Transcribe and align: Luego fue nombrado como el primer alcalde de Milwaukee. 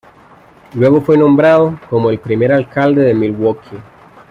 Luego 0.73 0.99
fue 1.01 1.15
nombrado 1.15 1.79
como 1.87 2.09
el 2.09 2.17
primer 2.17 2.51
alcalde 2.51 3.03
de 3.03 3.13
Milwaukee. 3.13 3.77